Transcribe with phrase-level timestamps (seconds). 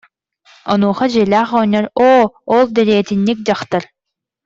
[0.71, 2.23] Онуоха дьиэлээх оҕонньор: «Оо,
[2.55, 3.83] ол дэриэтинньик дьахтар